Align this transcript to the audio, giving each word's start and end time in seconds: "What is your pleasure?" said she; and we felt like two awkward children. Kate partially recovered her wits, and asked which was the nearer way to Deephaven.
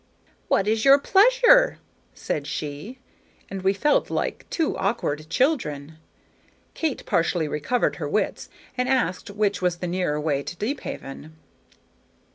"What 0.47 0.67
is 0.67 0.83
your 0.83 0.97
pleasure?" 0.97 1.77
said 2.15 2.47
she; 2.47 2.97
and 3.51 3.61
we 3.61 3.71
felt 3.71 4.09
like 4.09 4.47
two 4.49 4.75
awkward 4.79 5.29
children. 5.29 5.99
Kate 6.73 7.05
partially 7.05 7.47
recovered 7.47 7.97
her 7.97 8.09
wits, 8.09 8.49
and 8.75 8.89
asked 8.89 9.29
which 9.29 9.61
was 9.61 9.77
the 9.77 9.85
nearer 9.85 10.19
way 10.19 10.41
to 10.41 10.55
Deephaven. 10.55 11.35